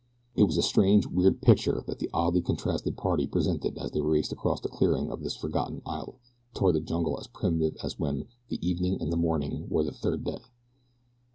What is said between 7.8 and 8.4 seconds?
as when